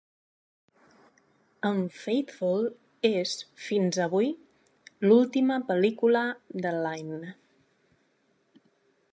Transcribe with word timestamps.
"Unfaithful" 1.69 2.65
és, 3.11 3.35
fins 3.67 4.01
avui, 4.07 4.31
l'última 5.07 5.61
pel·lícula 5.71 6.25
de 6.65 6.73
Lyne. 6.79 7.35